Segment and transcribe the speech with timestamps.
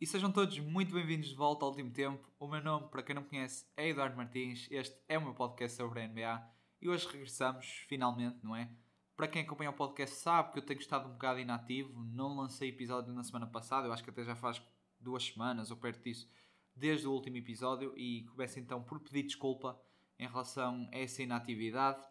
[0.00, 2.30] E sejam todos muito bem-vindos de volta ao último tempo.
[2.38, 4.68] O meu nome, para quem não conhece, é Eduardo Martins.
[4.70, 6.48] Este é o meu podcast sobre a NBA.
[6.80, 8.70] E hoje regressamos, finalmente, não é?
[9.16, 12.00] Para quem acompanha o podcast sabe que eu tenho estado um bocado inativo.
[12.04, 14.62] Não lancei episódio na semana passada, eu acho que até já faz
[15.00, 16.30] duas semanas ou perto disso,
[16.76, 17.92] desde o último episódio.
[17.98, 19.82] E começo então por pedir desculpa
[20.16, 22.06] em relação a essa inatividade.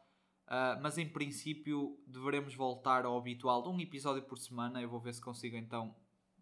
[0.45, 4.81] Uh, mas em princípio deveremos voltar ao habitual de um episódio por semana.
[4.81, 5.95] Eu vou ver se consigo então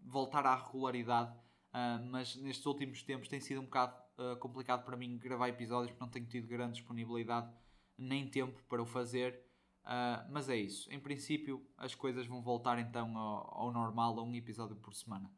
[0.06, 1.36] voltar à regularidade,
[1.76, 5.92] uh, mas nestes últimos tempos tem sido um bocado uh, complicado para mim gravar episódios
[5.92, 7.52] porque não tenho tido grande disponibilidade
[7.98, 9.44] nem tempo para o fazer.
[9.84, 10.92] Uh, mas é isso.
[10.92, 15.30] Em princípio, as coisas vão voltar então ao, ao, normal, a um episódio por semana.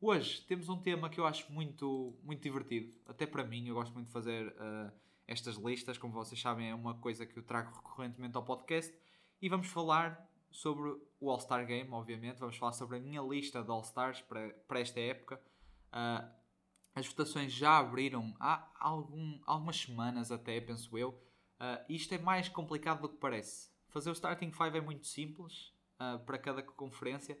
[0.00, 3.66] Hoje temos um tema que eu acho muito, muito divertido, até para mim.
[3.66, 4.54] Eu gosto muito de fazer
[5.26, 8.94] estas listas, como vocês sabem, é uma coisa que eu trago recorrentemente ao podcast.
[9.40, 12.38] E vamos falar sobre o All-Star Game, obviamente.
[12.38, 15.40] Vamos falar sobre a minha lista de All-Stars para, para esta época.
[15.94, 16.28] Uh,
[16.94, 21.10] as votações já abriram há algum, algumas semanas, até, penso eu.
[21.10, 23.70] Uh, isto é mais complicado do que parece.
[23.88, 27.38] Fazer o Starting 5 é muito simples uh, para cada conferência,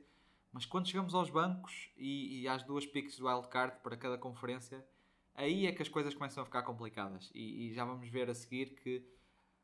[0.52, 4.86] mas quando chegamos aos bancos e, e às duas picks do wildcard para cada conferência,
[5.34, 7.30] aí é que as coisas começam a ficar complicadas.
[7.34, 8.98] E, e já vamos ver a seguir que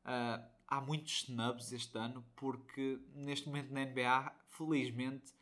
[0.04, 5.32] uh, há muitos snubs este ano, porque neste momento na NBA, felizmente,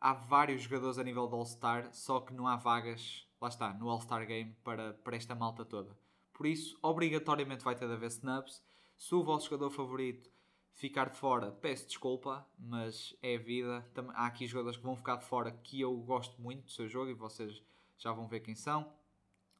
[0.00, 3.88] há vários jogadores a nível de All-Star, só que não há vagas, lá está, no
[3.88, 5.96] All-Star Game para, para esta malta toda.
[6.32, 8.62] Por isso, obrigatoriamente vai ter de haver snubs.
[8.96, 10.30] Se o vosso jogador favorito
[10.72, 13.84] ficar de fora, peço desculpa, mas é a vida.
[14.14, 17.10] Há aqui jogadores que vão ficar de fora que eu gosto muito do seu jogo
[17.10, 17.60] e vocês
[17.98, 18.82] já vão ver quem são.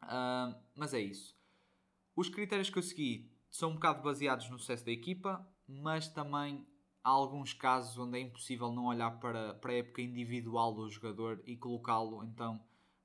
[0.05, 1.37] Uh, mas é isso.
[2.15, 6.65] Os critérios que eu segui são um bocado baseados no sucesso da equipa, mas também
[7.03, 11.43] há alguns casos onde é impossível não olhar para, para a época individual do jogador
[11.47, 12.61] e colocá-lo então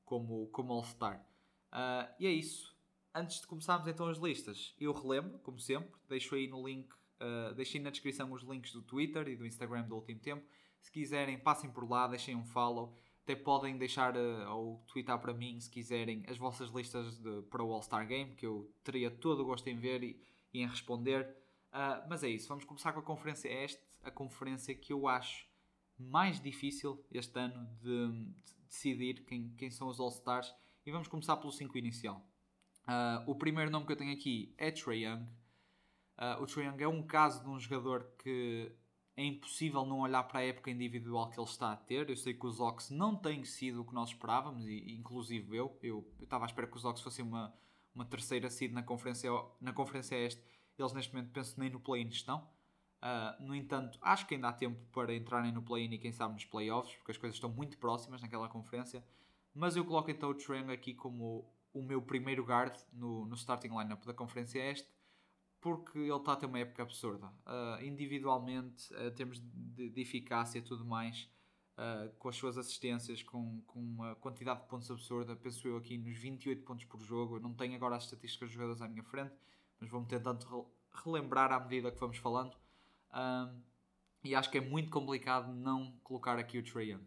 [0.06, 1.26] como, como All-Star.
[1.72, 2.74] Uh, e é isso.
[3.16, 7.54] Antes de começarmos então as listas, eu relembro, como sempre, deixo aí no link, uh,
[7.56, 10.46] deixei na descrição os links do Twitter e do Instagram do último tempo.
[10.82, 12.96] Se quiserem, passem por lá, deixem um follow.
[13.24, 17.64] Até podem deixar uh, ou twittar para mim, se quiserem, as vossas listas de, para
[17.64, 20.22] o All-Star Game, que eu teria todo o gosto em ver e,
[20.54, 21.43] e em responder.
[21.74, 25.48] Uh, mas é isso, vamos começar com a conferência este, a conferência que eu acho
[25.98, 30.54] mais difícil este ano de, de decidir quem, quem são os All-Stars.
[30.86, 32.22] E vamos começar pelo 5 inicial.
[32.84, 35.24] Uh, o primeiro nome que eu tenho aqui é Trae Young.
[36.18, 38.72] Uh, o Trae Young é um caso de um jogador que
[39.16, 42.10] é impossível não olhar para a época individual que ele está a ter.
[42.10, 45.78] Eu sei que os Ox não têm sido o que nós esperávamos, e inclusive eu.
[45.82, 47.54] Eu, eu estava à espera que os Ox fossem uma,
[47.96, 49.30] uma terceira seed na conferência,
[49.62, 50.44] na conferência este.
[50.78, 52.48] Eles neste momento penso nem no play-in estão.
[53.02, 56.34] Uh, no entanto, acho que ainda há tempo para entrarem no play-in e quem sabe
[56.34, 59.04] nos playoffs, porque as coisas estão muito próximas naquela conferência.
[59.54, 63.70] Mas eu coloco então o Trae aqui como o meu primeiro guard no, no starting
[63.70, 64.88] lineup da conferência este,
[65.60, 67.28] porque ele está a ter uma época absurda.
[67.46, 71.30] Uh, individualmente, uh, termos de, de eficácia e tudo mais,
[71.78, 75.98] uh, com as suas assistências, com, com uma quantidade de pontos absurda, penso eu aqui
[75.98, 77.38] nos 28 pontos por jogo.
[77.38, 79.34] Eu não tenho agora as estatísticas dos jogadores à minha frente,
[79.84, 80.66] mas vou-me tentando
[81.04, 82.56] relembrar à medida que vamos falando.
[83.14, 83.62] Um,
[84.24, 87.06] e acho que é muito complicado não colocar aqui o Trae Young.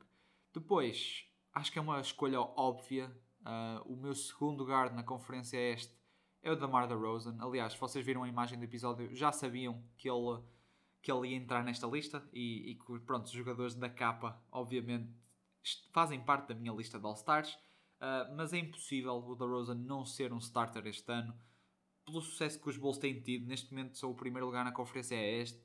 [0.53, 3.10] Depois, acho que é uma escolha óbvia.
[3.41, 5.97] Uh, o meu segundo guard na conferência este
[6.42, 7.38] é o Damar DeRozan.
[7.41, 10.43] Aliás, se vocês viram a imagem do episódio, já sabiam que ele,
[11.00, 15.10] que ele ia entrar nesta lista e, e que, pronto, os jogadores da capa, obviamente,
[15.93, 17.54] fazem parte da minha lista de All-Stars.
[17.54, 21.34] Uh, mas é impossível o DeRozan não ser um starter este ano.
[22.06, 25.17] Pelo sucesso que os Bulls têm tido, neste momento sou o primeiro lugar na conferência
[25.17, 25.61] este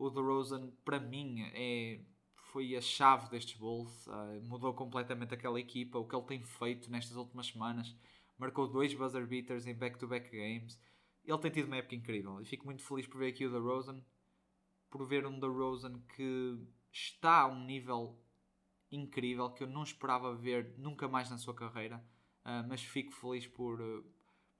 [0.00, 2.00] o DeRozan, para mim, é,
[2.50, 4.06] foi a chave destes Bulls.
[4.06, 5.98] Uh, mudou completamente aquela equipa.
[5.98, 7.94] O que ele tem feito nestas últimas semanas.
[8.38, 10.80] Marcou dois buzzer beaters em back-to-back -back games.
[11.22, 12.40] Ele tem tido uma época incrível.
[12.40, 14.02] E fico muito feliz por ver aqui o DeRozan.
[14.88, 16.58] Por ver um DeRozan que
[16.90, 18.18] está a um nível
[18.90, 22.02] incrível que eu não esperava ver nunca mais na sua carreira.
[22.42, 24.02] Uh, mas fico feliz por, uh,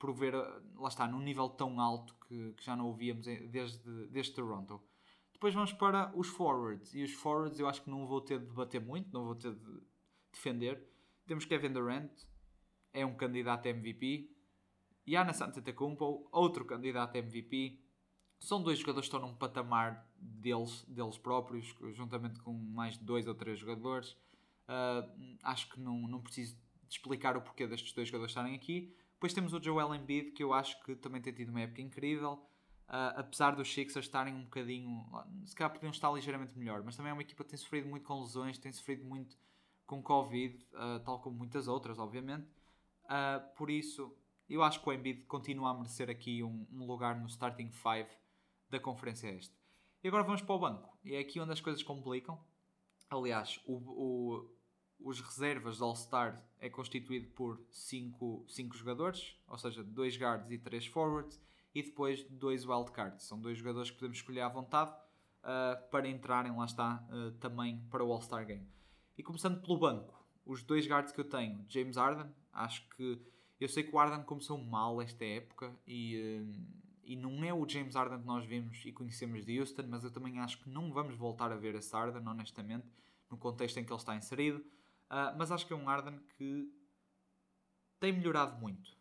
[0.00, 4.32] por ver, lá está, num nível tão alto que, que já não ouvíamos desde, desde
[4.32, 4.82] Toronto.
[5.34, 6.94] Depois vamos para os forwards.
[6.94, 9.54] E os forwards eu acho que não vou ter de debater muito, não vou ter
[9.54, 9.82] de
[10.32, 10.82] defender.
[11.26, 12.10] Temos Kevin Durant,
[12.94, 14.30] é um candidato a MVP.
[15.06, 17.78] Giannis Antetokounmpo, outro candidato a MVP.
[18.38, 23.26] São dois jogadores que estão num patamar deles, deles próprios, juntamente com mais de dois
[23.26, 24.12] ou três jogadores.
[24.66, 26.56] Uh, acho que não, não preciso
[26.88, 28.96] explicar o porquê destes dois jogadores estarem aqui.
[29.20, 32.42] Depois temos o Joel Embiid, que eu acho que também tem tido uma época incrível.
[32.88, 35.04] Uh, apesar dos Sixers estarem um bocadinho.
[35.44, 38.02] Se calhar podiam estar ligeiramente melhor, mas também é uma equipa que tem sofrido muito
[38.02, 39.36] com lesões, tem sofrido muito
[39.84, 42.48] com Covid, uh, tal como muitas outras, obviamente.
[43.04, 44.16] Uh, por isso,
[44.48, 48.08] eu acho que o Embiid continua a merecer aqui um, um lugar no starting five
[48.70, 49.54] da Conferência Este.
[50.02, 50.98] E agora vamos para o banco.
[51.04, 52.42] E é aqui onde as coisas complicam.
[53.10, 54.50] Aliás, o, o,
[55.02, 60.86] os reservas do All-Star é constituído por 5 jogadores, ou seja, 2 guards e 3
[60.86, 61.40] forwards,
[61.74, 63.24] e depois 2 wildcards.
[63.24, 67.78] São dois jogadores que podemos escolher à vontade uh, para entrarem, lá está, uh, também
[67.90, 68.66] para o All-Star Game.
[69.16, 73.20] E começando pelo banco, os dois guards que eu tenho, James Harden, acho que
[73.60, 77.68] eu sei que o Harden começou mal esta época e, uh, e não é o
[77.68, 80.92] James Harden que nós vimos e conhecemos de Houston, mas eu também acho que não
[80.92, 82.86] vamos voltar a ver esse Harden, honestamente,
[83.30, 84.64] no contexto em que ele está inserido.
[85.10, 86.72] Uh, mas acho que é um Harden que
[87.98, 88.96] tem melhorado muito.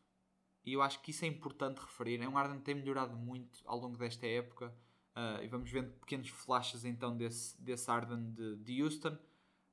[0.65, 2.21] E eu acho que isso é importante referir.
[2.21, 4.73] É um Harden que tem melhorado muito ao longo desta época.
[5.15, 9.17] Uh, e vamos vendo pequenos flashes então desse, desse Harden de, de Houston.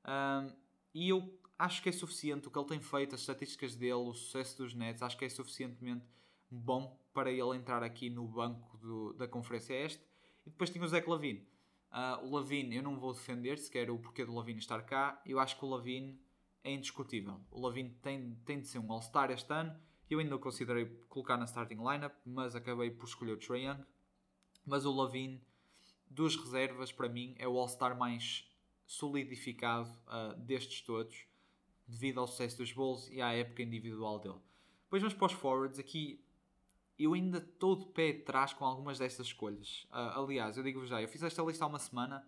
[0.03, 0.53] Uh,
[0.93, 4.13] e eu acho que é suficiente o que ele tem feito, as estatísticas dele, o
[4.13, 6.05] sucesso dos Nets, acho que é suficientemente
[6.49, 10.03] bom para ele entrar aqui no banco do, da Conferência Este.
[10.45, 11.47] E depois tinha o Zach Lavine.
[11.91, 15.21] Uh, o Lavine, eu não vou defender sequer o porquê do Lavine estar cá.
[15.25, 16.19] Eu acho que o Lavine
[16.63, 17.39] é indiscutível.
[17.51, 19.77] O Lavine tem, tem de ser um All-Star este ano.
[20.09, 23.83] Eu ainda o considerei colocar na starting lineup, mas acabei por escolher o Trae Young.
[24.65, 25.41] Mas o Lavine,
[26.09, 28.49] dos reservas, para mim, é o All-Star mais
[28.85, 31.25] solidificado uh, destes todos,
[31.85, 34.39] devido ao sucesso dos Bulls e à época individual dele.
[34.83, 35.79] Depois vamos para os forwards.
[35.79, 36.23] Aqui
[36.97, 39.85] eu ainda estou de pé atrás com algumas destas escolhas.
[39.91, 42.27] Uh, aliás, eu digo-vos já, eu fiz esta lista há uma semana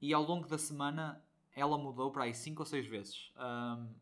[0.00, 1.22] e ao longo da semana
[1.54, 3.32] ela mudou para aí 5 ou 6 vezes.
[3.36, 3.94] Um,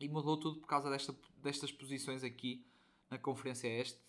[0.00, 2.66] e mudou tudo por causa desta, destas posições aqui
[3.10, 4.02] na Conferência Este.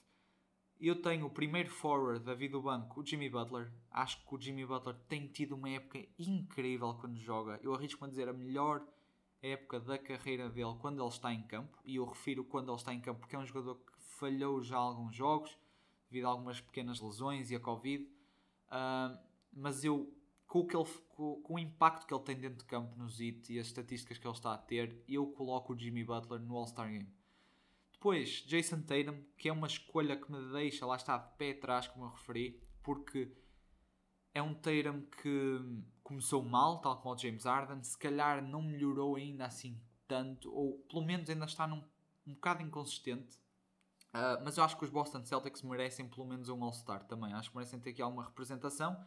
[0.79, 3.71] Eu tenho o primeiro forward da vida do banco, o Jimmy Butler.
[3.89, 7.59] Acho que o Jimmy Butler tem tido uma época incrível quando joga.
[7.63, 8.85] Eu arrisco-me a dizer a melhor
[9.41, 11.77] época da carreira dele quando ele está em campo.
[11.85, 14.77] E eu refiro quando ele está em campo porque é um jogador que falhou já
[14.77, 15.57] alguns jogos
[16.09, 18.03] devido a algumas pequenas lesões e a Covid.
[18.03, 19.17] Uh,
[19.53, 20.11] mas eu,
[20.55, 23.09] com o, que ele, com, com, o impacto que ele tem dentro de campo no
[23.09, 26.55] ZIT e as estatísticas que ele está a ter, eu coloco o Jimmy Butler no
[26.55, 27.13] All-Star Game.
[27.91, 31.89] Depois, Jason Tatum, que é uma escolha que me deixa, lá está, de pé atrás,
[31.89, 33.35] como eu referi, porque
[34.33, 35.59] é um Tatum que
[36.01, 40.77] começou mal, tal como o James Harden, se calhar não melhorou ainda assim tanto, ou
[40.87, 41.83] pelo menos ainda está num,
[42.25, 43.35] um bocado inconsistente.
[44.13, 47.33] Uh, mas eu acho que os Boston Celtics merecem pelo menos um All-Star também.
[47.33, 49.05] Acho que merecem ter aqui alguma representação.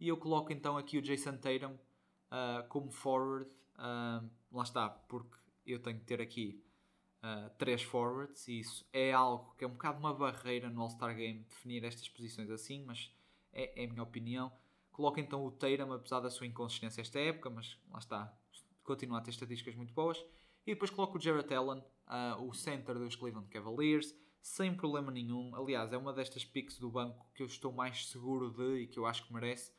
[0.00, 3.48] E eu coloco então aqui o Jason Tatum uh, como forward.
[3.76, 5.36] Uh, lá está, porque
[5.66, 6.64] eu tenho que ter aqui
[7.58, 8.48] três forwards.
[8.48, 12.08] E isso é algo que é um bocado uma barreira no All-Star Game definir estas
[12.08, 13.14] posições assim, mas
[13.52, 14.50] é, é, a minha opinião.
[14.90, 18.34] Coloco então o Tatum, apesar da sua inconsistência esta época, mas lá está,
[18.82, 20.18] continua a ter estatísticas muito boas.
[20.66, 21.84] E depois coloco o Jarrett Allen,
[22.38, 25.54] o center dos Cleveland Cavaliers sem problema nenhum.
[25.54, 28.98] Aliás, é uma destas picks do banco que eu estou mais seguro de e que
[28.98, 29.72] eu acho que merece.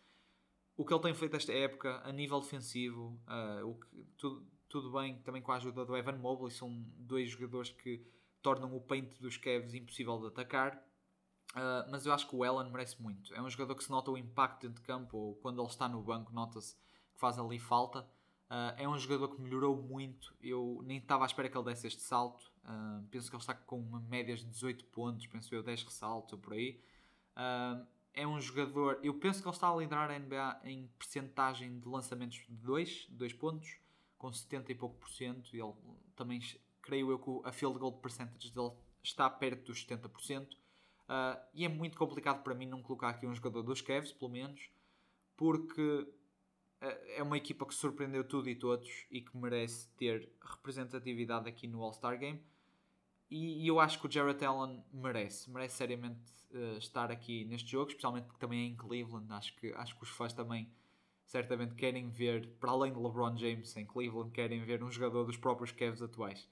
[0.78, 3.88] O que ele tem feito esta época a nível defensivo, uh, o que,
[4.18, 8.06] tudo, tudo bem também com a ajuda do Evan Mobley, são dois jogadores que
[8.42, 10.76] tornam o paint dos Cavs impossível de atacar.
[11.52, 13.34] Uh, mas eu acho que o Allen merece muito.
[13.34, 15.88] É um jogador que se nota o impacto dentro de campo, ou quando ele está
[15.88, 16.76] no banco, nota-se
[17.14, 18.08] que faz ali falta.
[18.50, 20.34] Uh, é um jogador que melhorou muito.
[20.42, 22.52] Eu nem estava à espera que ele desse este salto.
[22.64, 26.34] Uh, penso que ele está com uma média de 18 pontos, penso eu, 10 ressaltos
[26.34, 26.82] ou por aí.
[27.36, 31.80] Uh, é um jogador, eu penso que ele está a liderar a NBA em percentagem
[31.80, 33.78] de lançamentos de 2, 2 pontos,
[34.18, 35.56] com 70 e pouco por cento.
[35.56, 35.74] Ele
[36.16, 36.40] também,
[36.82, 40.52] creio eu, que a field goal percentage dele está perto dos 70%.
[40.52, 40.58] Uh,
[41.10, 44.32] ah, e é muito complicado para mim não colocar aqui um jogador dos Cavs, pelo
[44.32, 44.70] menos,
[45.36, 46.08] porque
[47.16, 51.84] é uma equipa que surpreendeu tudo e todos e que merece ter representatividade aqui no
[51.84, 52.42] All-Star Game.
[53.32, 56.20] E, e, eu acho que o Jarrett Allen merece, merece seriamente
[56.54, 59.32] uh, estar aqui neste jogo, especialmente porque também é em Cleveland.
[59.32, 60.70] Acho que, acho que os fãs também
[61.26, 65.38] certamente querem ver, para além de LeBron James em Cleveland, querem ver um jogador dos
[65.38, 66.46] próprios Cavs atuais.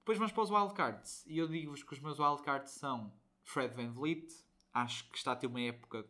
[0.00, 1.24] Depois vamos para os wildcards.
[1.26, 3.10] E eu digo-vos que os meus wildcards são
[3.42, 4.30] Fred Van Vliet,
[4.74, 6.04] acho que está a ter uma época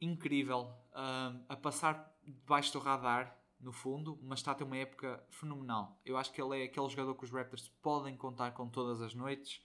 [0.00, 5.22] incrível, uh, a passar debaixo do radar no fundo, mas está a ter uma época
[5.30, 6.00] fenomenal.
[6.04, 9.14] Eu acho que ele é aquele jogador que os Raptors podem contar com todas as
[9.14, 9.62] noites.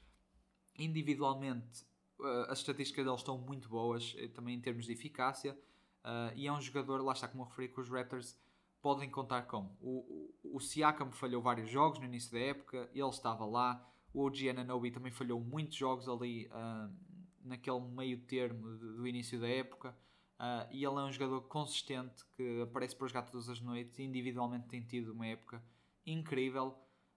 [0.78, 1.84] Individualmente,
[2.20, 5.58] uh, as estatísticas dele estão muito boas, eh, também em termos de eficácia.
[6.04, 8.40] Uh, e é um jogador, lá está como eu referi, que os Raptors
[8.82, 9.76] podem contar com.
[9.80, 13.88] O, o, o Siakam falhou vários jogos no início da época, ele estava lá.
[14.14, 16.94] O OG Ananobi também falhou muitos jogos ali uh,
[17.44, 19.96] naquele meio termo do início da época.
[20.42, 24.04] Uh, e ele é um jogador consistente que aparece para jogar todas as noites e
[24.04, 25.64] individualmente tem tido uma época
[26.04, 26.70] incrível.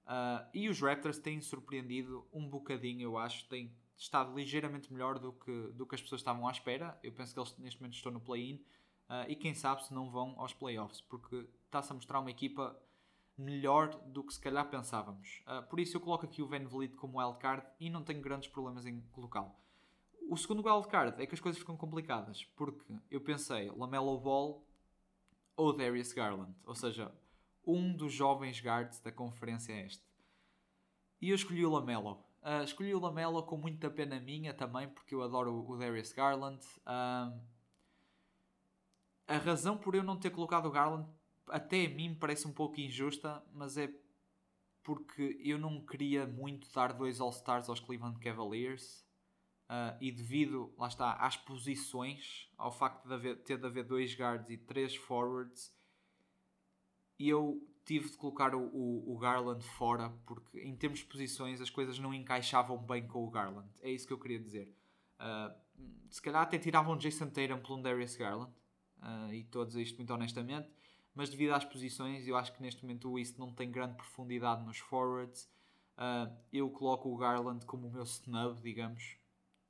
[0.02, 3.48] Uh, e os Raptors têm surpreendido um bocadinho, eu acho.
[3.48, 7.00] Têm estado ligeiramente melhor do que, do que as pessoas estavam à espera.
[7.02, 8.56] Eu penso que eles neste momento estão no play-in.
[9.08, 12.78] Uh, e quem sabe se não vão aos playoffs, porque está-se a mostrar uma equipa
[13.38, 15.42] melhor do que se calhar pensávamos.
[15.68, 18.86] por isso eu coloco aqui o Van Vliet como wildcard e não tenho grandes problemas
[18.86, 19.52] em colocá-lo.
[20.28, 24.64] O segundo wildcard é que as coisas ficam complicadas, porque eu pensei Lamelo Ball
[25.56, 27.12] ou Darius Garland, ou seja,
[27.66, 30.04] um dos jovens guards da conferência este.
[31.20, 32.24] E eu escolhi o Lamelo.
[32.42, 36.64] Uh, escolhi o Lamelo com muita pena minha também, porque eu adoro o Darius Garland.
[36.80, 37.40] Uh,
[39.26, 41.08] a razão por eu não ter colocado o Garland
[41.48, 43.92] até a mim parece um pouco injusta, mas é
[44.82, 49.03] porque eu não queria muito dar dois All-Stars aos Cleveland Cavaliers
[49.64, 54.14] Uh, e devido, lá está, às posições, ao facto de haver, ter de haver dois
[54.14, 55.74] guards e três forwards,
[57.18, 61.70] eu tive de colocar o, o, o, Garland fora porque, em termos de posições, as
[61.70, 63.68] coisas não encaixavam bem com o Garland.
[63.80, 64.74] É isso que eu queria dizer.
[65.18, 65.54] Uh,
[66.10, 68.52] se calhar até tiravam Jason Tatum pelo Darius Garland,
[68.98, 70.68] uh, e dizer isto muito honestamente,
[71.14, 74.62] mas devido às posições, eu acho que neste momento o East não tem grande profundidade
[74.62, 75.48] nos forwards.
[76.52, 79.16] eu coloco o Garland como o meu snub, digamos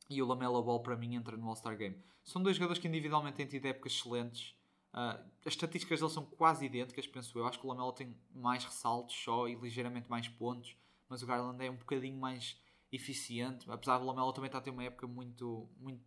[0.09, 1.97] e o Lamela Ball para mim entra no All-Star Game.
[2.25, 4.55] São dois jogadores que individualmente têm tido épocas excelentes.
[4.93, 7.47] Uh, as estatísticas deles são quase idênticas, penso eu.
[7.47, 10.77] Acho que o Lamela tem mais ressaltos só e ligeiramente mais pontos,
[11.09, 12.57] mas o Garland é um bocadinho mais
[12.93, 13.71] eficiente.
[13.71, 16.01] Apesar do Lamela também estar a ter uma época muito, muito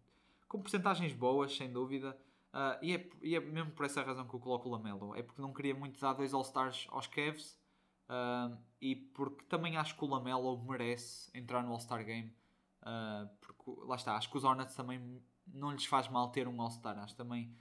[0.47, 2.17] com porcentagens boas, sem dúvida.
[2.53, 5.15] Uh, e, é, e, é, mesmo por essa razão que eu coloco o Lamelo.
[5.15, 7.59] É porque não queria muito dar dois All-Stars aos Cavs
[8.09, 12.33] uh, e porque também acho que o Lamelo merece entrar no All-Star Game.
[12.87, 16.61] Uh, porque lá está, acho que os Hornets também não lhes faz mal ter um
[16.61, 17.53] All-Star, acho que também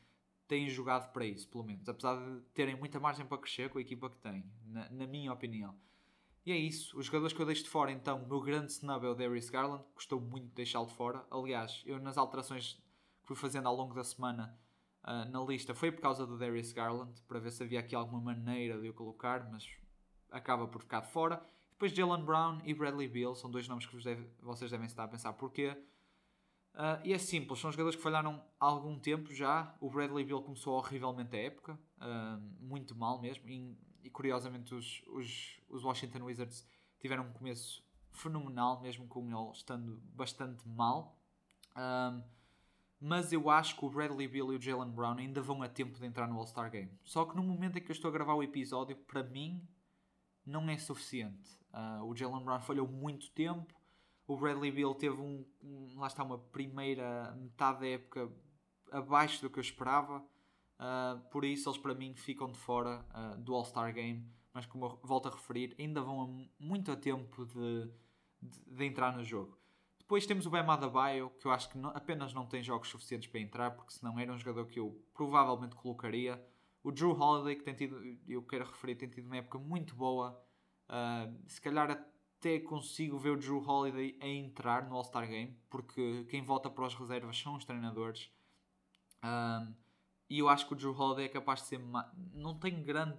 [0.47, 3.81] têm jogado para isso, pelo menos, apesar de terem muita margem para crescer com a
[3.81, 5.77] equipa que têm, na, na minha opinião.
[6.45, 9.05] E é isso, os jogadores que eu deixo de fora, então, o meu grande snub
[9.05, 11.27] é o Darius Garland, gostou muito de deixá-lo de fora.
[11.29, 12.75] Aliás, eu nas alterações
[13.21, 14.57] que fui fazendo ao longo da semana
[15.03, 18.21] uh, na lista foi por causa do Darius Garland, para ver se havia aqui alguma
[18.21, 19.69] maneira de eu colocar, mas
[20.31, 21.45] acaba por ficar de fora.
[21.77, 25.09] Depois Jalen Brown e Bradley Beal são dois nomes que deve, vocês devem estar a
[25.09, 25.77] pensar porquê.
[26.73, 29.77] Uh, e é simples, são jogadores que falharam há algum tempo já.
[29.79, 33.47] O Bradley Beal começou horrivelmente a época, uh, muito mal mesmo.
[33.47, 36.67] E, e curiosamente, os, os, os, Washington Wizards
[36.99, 41.15] tiveram um começo fenomenal, mesmo com ele estando bastante mal.
[41.77, 42.23] Um,
[42.99, 45.99] mas eu acho que o Bradley Beal e o Jalen Brown ainda vão a tempo
[45.99, 46.91] de entrar no All-Star Game.
[47.05, 49.63] Só que no momento em que eu estou a gravar o episódio, para mim,
[50.47, 51.51] não é suficiente.
[51.77, 53.75] Uh, o Jalen Brown falhou muito tempo.
[54.27, 58.33] O Bradley Beal teve um, um, lá está uma primeira metade da época
[58.91, 60.25] abaixo do que eu esperava.
[60.79, 64.27] Uh, por isso eles para mim ficam de fora uh, do All-Star Game.
[64.55, 67.91] Mas como eu volto a referir, ainda vão a muito a tempo de,
[68.41, 69.59] de, de entrar no jogo.
[69.99, 73.29] Depois temos o Bam Adebayo, que eu acho que não, apenas não tem jogos suficientes
[73.29, 76.43] para entrar, porque senão era um jogador que eu provavelmente colocaria.
[76.83, 80.41] O Drew Holiday, que tem tido, eu quero referir, tem tido uma época muito boa.
[80.89, 86.25] Uh, se calhar até consigo ver o Drew Holiday a entrar no All-Star Game, porque
[86.31, 88.31] quem vota para as reservas são os treinadores.
[89.19, 89.75] Uh,
[90.29, 91.81] e eu acho que o Drew Holiday é capaz de ser.
[92.33, 93.19] Não tem grande,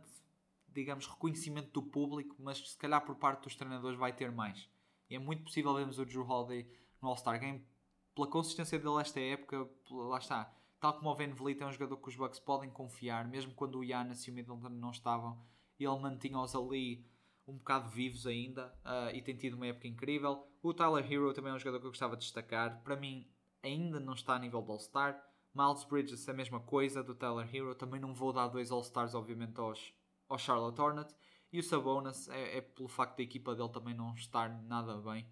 [0.67, 4.69] digamos, reconhecimento do público, mas se calhar por parte dos treinadores vai ter mais.
[5.09, 6.69] E é muito possível vermos o Drew Holiday
[7.01, 7.65] no All-Star Game
[8.13, 9.69] pela consistência dele esta época.
[9.89, 13.27] Lá está Tal como o Van Vliet é um jogador que os Bucks podem confiar,
[13.27, 15.41] mesmo quando o Giannis e o Middleton não estavam,
[15.79, 17.03] ele mantinha-os ali
[17.47, 20.45] um bocado vivos ainda uh, e tem tido uma época incrível.
[20.61, 22.81] O Tyler Hero também é um jogador que eu gostava de destacar.
[22.83, 23.25] Para mim,
[23.63, 25.23] ainda não está a nível do All-Star.
[25.55, 27.73] Miles Bridges, a mesma coisa do Tyler Hero.
[27.73, 29.93] Também não vou dar dois All-Stars, obviamente, aos,
[30.27, 31.15] aos Charlotte Hornets.
[31.51, 35.25] E o Sabonis é, é, pelo facto da equipa dele também não estar nada bem.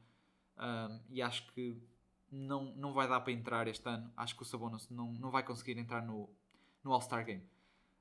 [0.58, 1.78] Um, e acho que
[2.32, 4.10] não, não vai dar para entrar este ano.
[4.16, 6.30] Acho que o Sabonis não, não vai conseguir entrar no,
[6.82, 7.44] no All-Star Game.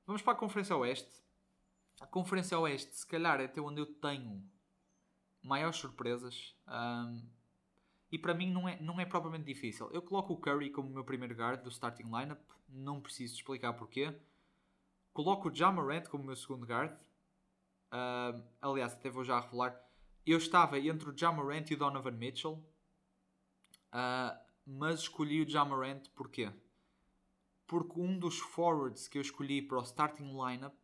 [0.06, 1.23] Vamos para a Conferência Oeste.
[2.00, 4.42] A Conferência Oeste, se calhar, é até onde eu tenho
[5.42, 6.56] maiores surpresas.
[6.66, 7.28] Um,
[8.10, 9.90] e para mim não é, não é propriamente difícil.
[9.92, 12.40] Eu coloco o Curry como meu primeiro guard do starting lineup.
[12.68, 14.14] Não preciso explicar porquê.
[15.12, 16.92] Coloco o Jamarant como meu segundo guard.
[17.92, 19.80] Uh, aliás, até vou já revelar.
[20.26, 22.64] Eu estava entre o Jamarant e o Donovan Mitchell.
[23.92, 26.50] Uh, mas escolhi o Jamarant porquê?
[27.66, 30.74] Porque um dos forwards que eu escolhi para o starting lineup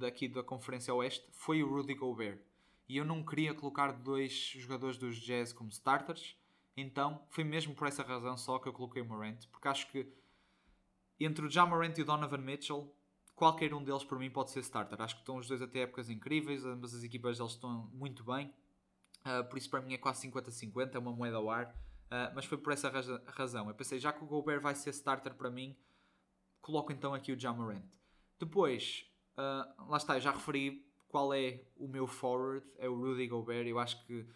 [0.00, 2.40] daqui da Conferência Oeste foi o Rudy Gobert.
[2.88, 6.36] E eu não queria colocar dois jogadores dos Jazz como starters,
[6.76, 10.12] então foi mesmo por essa razão só que eu coloquei o Morant, porque acho que
[11.20, 12.92] Entre o Jamarant e o Donovan Mitchell,
[13.36, 15.00] qualquer um deles para mim pode ser starter.
[15.00, 18.52] Acho que estão os dois até épocas incríveis, ambas as equipas deles estão muito bem.
[19.20, 21.66] Uh, por isso para mim é quase 50-50, é uma moeda ao ar.
[22.06, 22.90] Uh, mas foi por essa
[23.26, 23.68] razão.
[23.68, 25.76] Eu pensei, já que o Gobert vai ser starter para mim,
[26.60, 27.84] coloco então aqui o Jamarant.
[28.38, 29.09] Depois,
[29.40, 33.66] uh, lá está, eu já referi qual é o meu forward, é o Rudy Gobert.
[33.66, 34.26] Eu acho que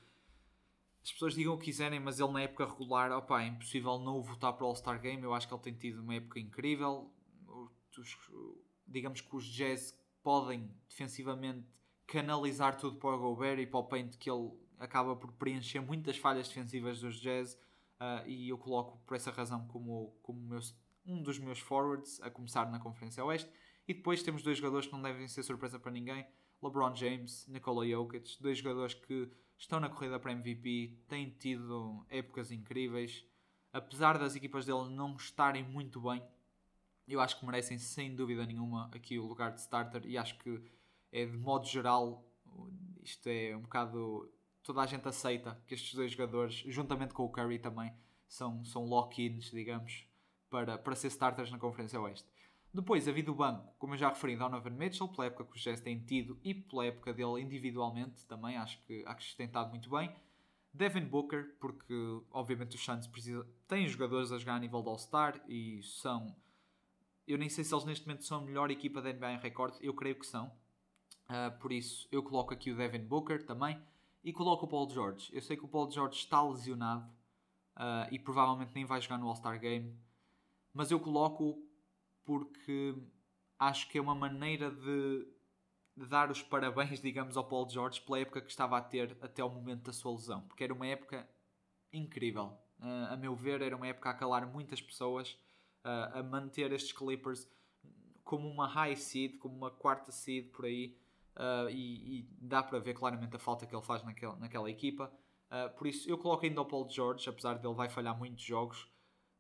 [1.03, 4.23] as pessoas digam o que quiserem, mas ele na época regular, opa, é impossível não
[4.23, 5.23] votar para o All-Star Game.
[5.23, 7.13] Eu acho que ele tem tido uma época incrível.
[7.97, 8.17] Os,
[8.87, 11.69] digamos que os Jazz podem defensivamente
[12.07, 16.17] canalizar tudo para o Gobert e para o paint que ele acaba por preencher muitas
[16.17, 17.55] falhas defensivas dos Jazz.
[18.01, 20.61] Uh, e eu coloco por essa razão como, como meu,
[21.07, 23.51] um dos meus forwards a começar na Conferência Oeste.
[23.87, 26.27] E depois temos dois jogadores que não devem ser surpresa para ninguém:
[26.63, 32.51] LeBron James, Nikola Jokic, dois jogadores que estão na corrida para MVP, têm tido épocas
[32.51, 33.25] incríveis.
[33.73, 36.23] Apesar das equipas dele não estarem muito bem,
[37.09, 40.63] eu acho que merecem sem dúvida nenhuma aqui o lugar de starter e acho que
[41.13, 42.25] é de modo geral
[43.03, 47.29] isto é um bocado toda a gente aceita que estes dois jogadores, juntamente com o
[47.29, 47.93] Curry também,
[48.27, 50.07] são, são lock-ins, digamos,
[50.49, 52.27] para, para ser starters na Conferência Oeste.
[52.75, 55.63] Depois, a vida do banco, como eu já referi, Donovan Mitchell, pela época que os
[55.63, 59.71] Jazz têm tido e pela época dele individualmente também, acho que, acho que tem estado
[59.71, 60.13] muito bem.
[60.73, 61.95] Devin Booker, porque
[62.33, 66.35] obviamente os Suns precisa, têm jogadores a jogar a nível de All-Star e são.
[67.29, 69.79] Eu nem sei se eles neste momento são a melhor equipa da NBA em recorde,
[69.81, 70.49] eu creio que são.
[71.27, 73.81] Uh, por isso, eu coloco aqui o Devin Booker também
[74.25, 75.31] e coloco o Paul George.
[75.33, 77.09] Eu sei que o Paul George está lesionado
[77.77, 79.97] uh, e provavelmente nem vai jogar no All-Star Game,
[80.73, 81.64] mas eu coloco
[82.25, 82.95] porque
[83.59, 85.27] acho que é uma maneira de,
[85.97, 89.49] dar os parabéns, digamos, ao Paul George pela época que estava a ter até o
[89.49, 91.29] momento da sua lesão, porque era uma época
[91.93, 92.59] incrível.
[92.81, 95.39] Uh, a meu ver, era uma época a calar muitas pessoas,
[95.85, 97.49] uh, a manter estes Clippers
[98.25, 100.99] como uma high seed, como uma quarta seed por aí.
[101.37, 105.13] Uh, e, e, dá para ver claramente a falta que ele faz naquela, naquela equipa.
[105.77, 108.89] Por isso, eu coloco ainda o Paul George, apesar dele vai falhar muitos jogos,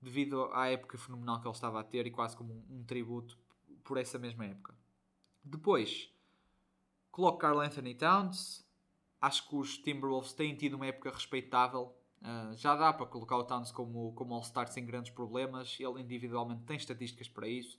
[0.04, 3.38] devido à época fenomenal que ele estava a ter e quase como um, um tributo
[3.82, 4.74] por essa mesma época.
[5.42, 6.12] Depois,
[7.10, 8.64] coloco Carl Anthony Towns.
[9.20, 11.96] Acho que os Timberwolves têm tido uma época respeitável.
[12.20, 15.76] Uh, já dá para colocar o Towns como, como All-Star sem grandes problemas.
[15.80, 17.78] Ele individualmente tem estatísticas para isso.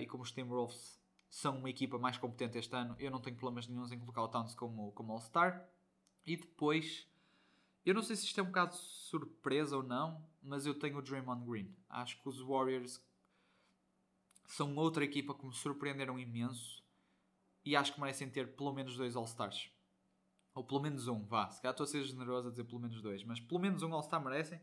[0.00, 2.94] e como os Timberwolves são uma equipa mais competente este ano.
[2.98, 5.66] Eu não tenho problemas nenhums em colocar o Towns como, como All-Star.
[6.26, 7.06] E depois,
[7.84, 11.02] eu não sei se isto é um bocado surpresa ou não, mas eu tenho o
[11.02, 11.74] Draymond Green.
[11.88, 13.02] Acho que os Warriors
[14.46, 16.84] são outra equipa que me surpreenderam imenso
[17.64, 19.70] e acho que merecem ter pelo menos dois All-Stars.
[20.54, 21.50] Ou pelo menos um, vá.
[21.50, 23.92] Se calhar estou a ser generoso a dizer pelo menos dois, mas pelo menos um
[23.92, 24.60] All-Star merecem.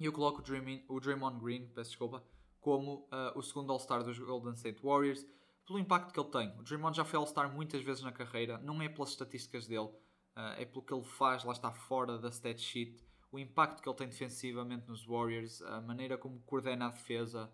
[0.00, 2.24] E eu coloco o, Draymond, o Draymond Green, peço desculpa,
[2.60, 5.26] como uh, o segundo All-Star dos Golden State Warriors
[5.66, 6.58] pelo impacto que ele tem.
[6.58, 9.88] O Draymond já foi All-Star muitas vezes na carreira, não é pelas estatísticas dele,
[10.34, 13.88] uh, é pelo que ele faz, lá está fora da stat sheet, o impacto que
[13.88, 17.50] ele tem defensivamente nos Warriors, a maneira como coordena a defesa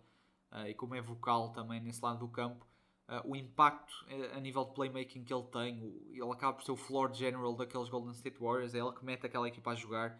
[0.51, 2.65] uh, e como é vocal também nesse lado do campo,
[3.09, 3.93] uh, o impacto
[4.33, 5.79] a nível de playmaking que ele tem,
[6.11, 9.25] ele acaba por ser o floor general daqueles Golden State Warriors, é ele que mete
[9.25, 10.19] aquela equipa a jogar.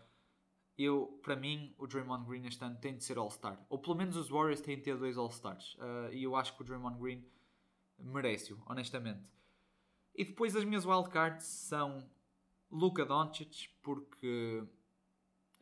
[0.78, 3.66] Eu, para mim, o Draymond Green este ano tem de ser All-Star.
[3.70, 5.78] Ou pelo menos os Warriors têm de ter dois All-Stars.
[6.12, 7.26] e eu acho que o Draymond Green
[7.98, 9.24] merece-o, honestamente.
[10.14, 12.06] E depois as minhas wildcards são
[12.70, 14.64] Luka Doncic, porque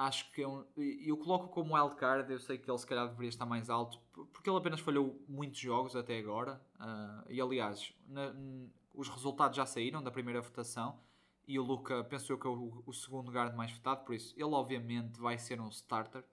[0.03, 3.29] acho que é um, eu coloco como wildcard, eu sei que ele se calhar deveria
[3.29, 3.99] estar mais alto,
[4.31, 8.33] porque ele apenas falhou muitos jogos até agora, uh, e aliás, na,
[8.93, 10.99] os resultados já saíram da primeira votação,
[11.47, 14.33] e o Luca penso eu que é o, o, segundo guard mais votado, por isso
[14.35, 16.23] ele obviamente vai ser um starter,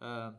[0.00, 0.36] uh,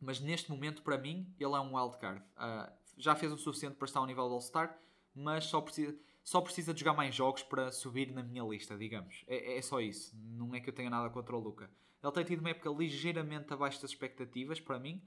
[0.00, 2.22] mas neste momento para mim ele é um wildcard.
[2.36, 4.78] Uh, já fez o suficiente para estar ao nível do All-Star,
[5.14, 9.24] mas só precisa, só precisa de jogar mais jogos para subir na minha lista, digamos.
[9.26, 10.16] É, é só isso.
[10.16, 11.70] Não é que eu tenha nada contra o Luca.
[12.04, 15.02] Ele tem tido uma época ligeiramente abaixo das expectativas para mim.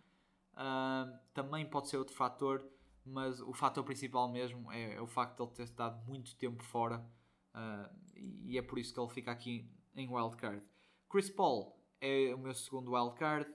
[0.54, 2.68] Uh, também pode ser outro fator,
[3.06, 6.64] mas o fator principal mesmo é, é, o facto de ele ter estado muito tempo
[6.64, 7.06] fora
[7.54, 10.64] uh, e é por isso que ele fica aqui em wildcard.
[11.08, 13.48] Chris Paul é o meu segundo wildcard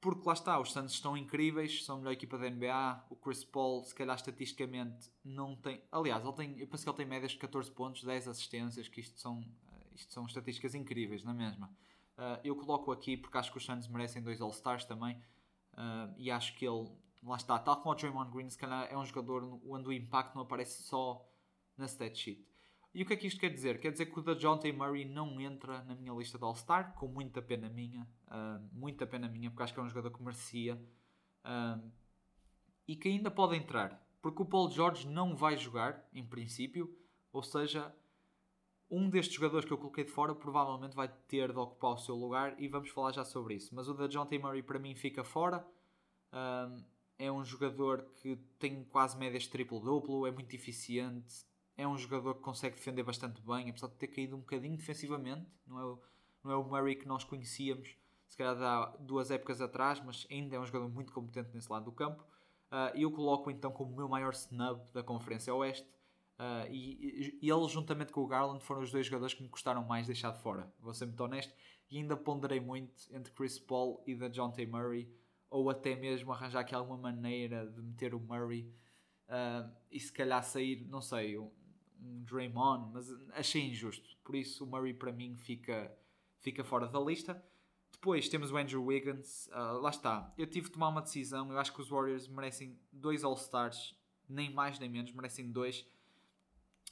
[0.00, 3.06] porque lá está, os Suns estão incríveis, são a melhor equipa da NBA.
[3.08, 5.80] O Chris Paul, se calhar estatisticamente, não tem.
[5.90, 9.00] Aliás, ele tem, eu penso que ele tem médias de 14 pontos, 10 assistências, que
[9.00, 9.42] isto são,
[9.94, 11.74] isto são estatísticas incríveis, na é mesma.
[12.16, 15.16] Uh, eu coloco aqui porque acho que os Suns merecem dois All-Stars também.
[15.72, 16.88] Uh, e acho que ele,
[17.22, 20.34] lá está, tal como o Draymond Green, se calhar é um jogador onde o impacto
[20.34, 21.28] não aparece só
[21.76, 22.46] na stat sheet.
[22.94, 23.80] E o que é que isto quer dizer?
[23.80, 24.72] Quer dizer que o da T.
[24.72, 28.08] Murray não entra na minha lista de All-Star, com muita pena minha.
[28.28, 30.76] Uh, muita pena minha, porque acho que é um jogador que merecia.
[31.44, 31.90] Uh,
[32.86, 36.96] e que ainda pode entrar, porque o Paul George não vai jogar, em princípio,
[37.32, 37.92] ou seja,
[38.94, 42.14] um destes jogadores que eu coloquei de fora provavelmente vai ter de ocupar o seu
[42.14, 43.74] lugar e vamos falar já sobre isso.
[43.74, 44.38] Mas o da John T.
[44.38, 45.66] Murray para mim fica fora.
[46.32, 46.84] Um,
[47.18, 51.44] é um jogador que tem quase médias triplo-duplo, é muito eficiente,
[51.76, 55.46] é um jogador que consegue defender bastante bem, apesar de ter caído um bocadinho defensivamente.
[55.66, 55.98] Não é o,
[56.42, 57.96] não é o Murray que nós conhecíamos,
[58.28, 61.84] se calhar há duas épocas atrás, mas ainda é um jogador muito competente nesse lado
[61.84, 62.22] do campo.
[62.70, 65.88] Uh, eu coloco então como o meu maior snub da Conferência Oeste.
[66.38, 69.84] Uh, e, e ele, juntamente com o Garland, foram os dois jogadores que me custaram
[69.84, 70.72] mais deixar de fora.
[70.80, 71.52] Vou ser muito honesto.
[71.90, 74.66] E ainda ponderei muito entre Chris Paul e da John T.
[74.66, 75.08] Murray,
[75.48, 78.68] ou até mesmo arranjar aqui alguma maneira de meter o Murray
[79.28, 81.50] uh, e se calhar sair, não sei, um,
[82.00, 84.16] um Draymond, mas achei injusto.
[84.24, 85.96] Por isso, o Murray para mim fica,
[86.40, 87.40] fica fora da lista.
[87.92, 89.46] Depois temos o Andrew Wiggins.
[89.48, 90.34] Uh, lá está.
[90.36, 91.50] Eu tive de tomar uma decisão.
[91.52, 93.96] Eu acho que os Warriors merecem dois All-Stars,
[94.28, 95.86] nem mais nem menos, merecem dois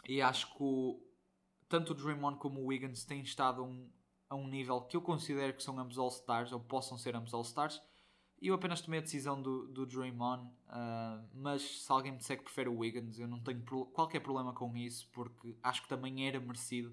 [0.09, 1.01] e acho que o,
[1.69, 3.89] tanto o Draymond como o Wiggins têm estado um,
[4.29, 7.81] a um nível que eu considero que são ambos All-Stars, ou possam ser ambos All-Stars.
[8.41, 12.43] Eu apenas tomei a decisão do, do Draymond, uh, mas se alguém me disser que
[12.45, 16.27] prefere o Wiggins, eu não tenho pro, qualquer problema com isso, porque acho que também
[16.27, 16.93] era merecido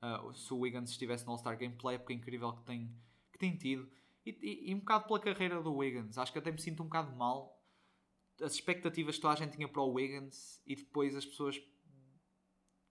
[0.00, 2.94] uh, se o Wiggins estivesse no All-Star Gameplay, porque é incrível que tem,
[3.32, 3.90] que tem tido.
[4.24, 6.86] E, e, e, um bocado pela carreira do Wiggins, acho que até me sinto um
[6.86, 7.60] bocado mal.
[8.40, 11.60] As expectativas que toda a gente tinha para o Wiggins e depois as pessoas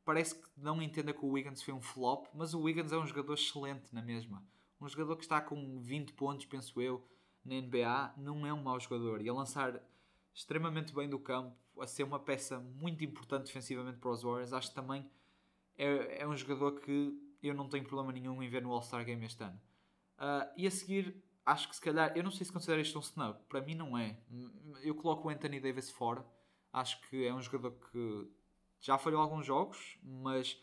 [0.06, 3.06] parece que não entenda que o Wiggins foi um flop, mas o Wiggins é um
[3.06, 4.46] jogador excelente na mesma.
[4.80, 7.08] Um jogador que está com 20 pontos, penso eu,
[7.44, 9.22] na NBA, não é um mau jogador.
[9.22, 9.82] E a lançar
[10.34, 14.70] extremamente bem do campo, a ser uma peça muito importante defensivamente para os Warriors, acho
[14.70, 15.10] que também
[15.78, 19.24] é, é um jogador que eu não tenho problema nenhum em ver no All-Star Game
[19.26, 19.60] este ano.
[20.18, 23.02] Uh, e a seguir, acho que se calhar, eu não sei se considero isto um
[23.02, 24.18] snub, para mim não é.
[24.82, 26.26] Eu coloco o Anthony Davis fora,
[26.72, 28.32] acho que é um jogador que
[28.84, 30.62] já falhou alguns jogos, mas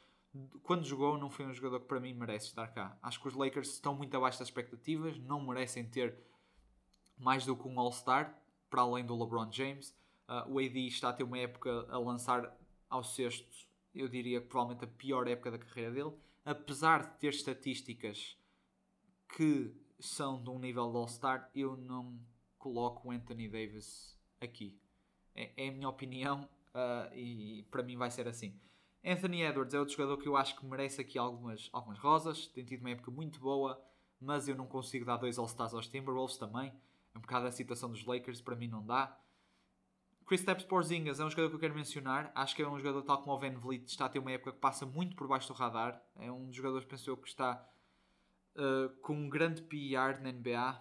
[0.63, 2.97] quando jogou não foi um jogador que para mim merece estar cá.
[3.03, 6.15] Acho que os Lakers estão muito abaixo das expectativas, não merecem ter
[7.17, 9.97] mais do que um All-Star, para além do LeBron James.
[10.29, 12.55] Uh, o AD está a ter uma época a lançar
[12.91, 16.13] ao sexto, eu diria que provavelmente a pior época da carreira dele,
[16.45, 18.37] apesar de ter estatísticas
[19.35, 22.21] que são de um nível de All-Star, eu não
[22.59, 24.79] coloco o Anthony Davis aqui.
[25.35, 28.59] É, é a minha opinião, Uh, e para mim vai ser assim.
[29.05, 32.47] Anthony Edwards é outro jogador que eu acho que merece aqui algumas, algumas rosas.
[32.49, 33.83] Tem tido uma época muito boa,
[34.21, 36.73] mas eu não consigo dar dois All-Stars aos Timberwolves também.
[37.15, 39.17] É um bocado a situação dos Lakers, para mim não dá.
[40.27, 42.31] Chris Stapps Porzingas é um jogador que eu quero mencionar.
[42.37, 44.53] Acho que é um jogador tal como o Van Vliet, está a ter uma época
[44.53, 46.01] que passa muito por baixo do radar.
[46.15, 47.67] É um dos jogadores, penso eu, que está
[48.55, 50.81] uh, com um grande PR na NBA.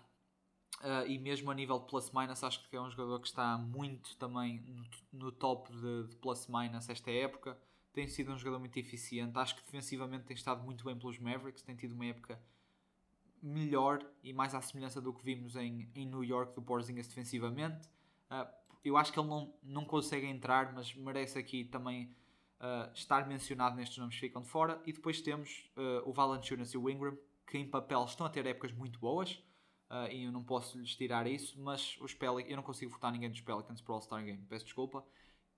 [0.81, 4.15] Uh, e mesmo a nível de plus-minus, acho que é um jogador que está muito
[4.15, 4.85] também no,
[5.25, 7.57] no top de, de plus-minus esta época.
[7.91, 9.37] Tem sido um jogador muito eficiente.
[9.37, 11.63] Acho que defensivamente tem estado muito bem pelos Mavericks.
[11.63, 12.41] Tem tido uma época
[13.41, 17.85] melhor e mais à semelhança do que vimos em, em New York do Porzingis defensivamente.
[18.31, 18.47] Uh,
[18.83, 22.05] eu acho que ele não, não consegue entrar, mas merece aqui também
[22.61, 24.81] uh, estar mencionado nestes nomes que ficam de fora.
[24.85, 25.69] E depois temos
[26.05, 29.43] o Valanciunas e o Ingram, que em papel estão a ter épocas muito boas
[29.89, 33.11] uh, e eu não posso lhes tirar isso, mas os Pelicans, eu não consigo votar
[33.11, 35.03] ninguém dos Pelicans para o All-Star Game, peço desculpa.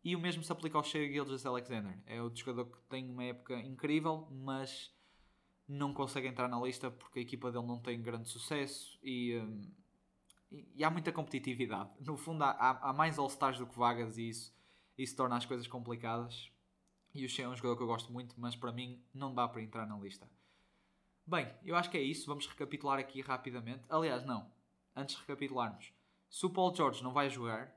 [0.04, 2.02] E o mesmo se aplica ao Shea Gildas Alexander.
[2.08, 4.91] É outro jogador que tem uma época incrível, mas
[5.67, 9.72] não consegue entrar na lista porque a equipa dele não tem grande sucesso e, um,
[10.52, 11.91] e, e há muita competitividade.
[12.00, 14.54] No fundo, há, há mais All-Stars do que vagas e isso,
[14.98, 16.52] isso torna as coisas complicadas.
[17.13, 19.48] E o Shea é um jogador que eu gosto muito, mas para mim não dá
[19.48, 20.28] para entrar na lista.
[21.26, 22.28] Bem, eu acho que é isso.
[22.28, 23.84] Vamos recapitular aqui rapidamente.
[23.90, 24.52] Aliás, não.
[24.96, 25.94] Antes de recapitularmos.
[26.30, 27.76] Se o Paul George não vai jogar,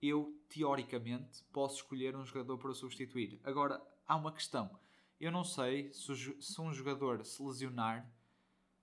[0.00, 3.40] eu, teoricamente, posso escolher um jogador para substituir.
[3.42, 4.78] Agora, há uma questão.
[5.18, 8.10] Eu não sei se, se um jogador se lesionar,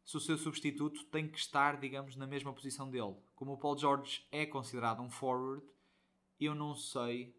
[0.04, 3.16] se o seu substituto tem que estar, digamos, na mesma posição dele.
[3.36, 5.64] Como o Paul George é considerado um forward,
[6.40, 7.36] eu não sei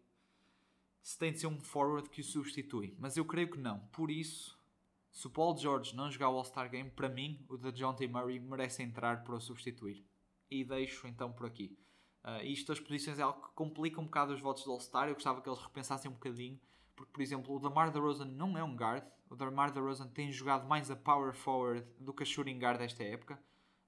[1.01, 2.95] se tem de ser um forward que o substitui.
[2.97, 3.79] Mas eu creio que não.
[3.87, 4.52] Por isso,
[5.13, 8.07] se o Paul George não jogar o All-Star Game, para mim, o da John T.
[8.07, 10.03] Murray merece entrar para o substituir.
[10.49, 11.77] E deixo então por aqui.
[12.23, 15.07] Uh, isto das posições é algo que complica um bocado os votos do All-Star.
[15.07, 16.59] Eu gostava que eles repensassem um bocadinho.
[16.95, 19.05] Porque, por exemplo, o DeMar DeRozan não é um guard.
[19.29, 23.03] O DeMar DeRozan tem jogado mais a power forward do que a shooting guard desta
[23.03, 23.39] época.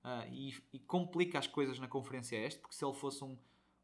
[0.03, 2.59] Uh, e, e, complica as coisas na Conferência Este.
[2.59, 3.35] Porque se ele fosse um,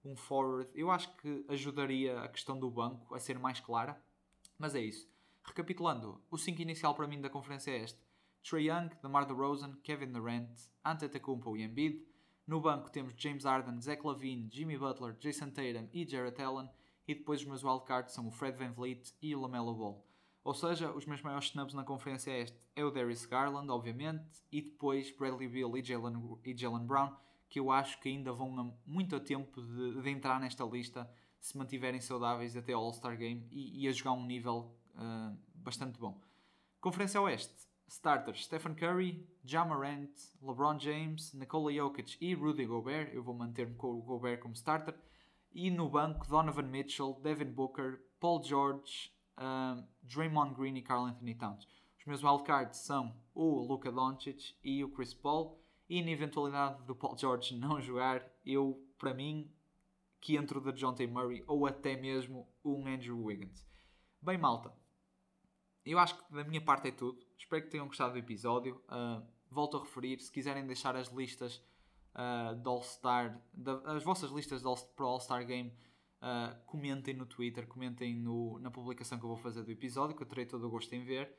[0.05, 3.99] um forward, eu acho que ajudaria a questão do banco a ser mais clara.
[4.59, 5.10] Mas é isso.
[5.43, 7.99] Recapitulando, o 5 inicial para mim da conferência é este.
[8.43, 10.49] Trae Young, DeMar DeRozan, Kevin Durant,
[10.83, 12.05] Antetokounmpo e Embiid.
[12.47, 16.69] No banco temos James Harden, Zach Lavine, Jimmy Butler, Jason Tatum e Jarrett Allen.
[17.07, 20.05] E depois os meus wildcards são o Fred Van Vliet e o LaMelo Ball.
[20.43, 24.61] Ou seja, os meus maiores snubs na conferência este é o Darius Garland, obviamente, e
[24.61, 27.15] depois Bradley Beal e Jalen, e Jalen Brown,
[27.47, 31.09] que eu acho que ainda vão a muito a tempo de, de entrar nesta lista
[31.39, 35.99] se mantiverem saudáveis até ao All-Star Game e, e, a jogar um nível uh, bastante
[35.99, 36.19] bom.
[36.79, 43.13] Conferência Oeste, starters Stephen Curry, Ja Morant, LeBron James, Nikola Jokic e Rudy Gobert.
[43.13, 44.95] Eu vou manter-me com o Gobert como starter.
[45.53, 51.35] E no banco, Donovan Mitchell, Devin Booker, Paul George, uh, Draymond Green e Carl Anthony
[51.35, 51.67] Towns.
[51.99, 55.61] Os meus wildcards são o Luka Doncic e o Chris Paul.
[55.89, 59.51] E na eventualidade do Paul George não jogar, eu, para mim,
[60.21, 61.05] que entro da John T.
[61.05, 63.67] Murray ou até mesmo um Andrew Wiggins.
[64.21, 64.71] Bem, malta,
[65.85, 67.19] eu acho que da minha parte é tudo.
[67.37, 68.81] Espero que tenham gostado do episódio.
[68.87, 71.61] Uh, volto a referir, se quiserem deixar as listas
[72.15, 73.41] uh, do All-Star,
[73.85, 75.69] as vossas listas do, para o All-Star Game,
[76.21, 80.23] uh, comentem no Twitter, comentem no, na publicação que eu vou fazer do episódio, que
[80.23, 81.35] eu terei todo o gosto em ver.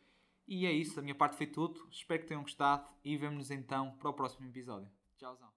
[0.46, 1.86] E é isso, da minha parte foi tudo.
[1.90, 4.90] Espero que tenham gostado e vemo-nos então para o próximo episódio.
[5.16, 5.52] Tchauzão.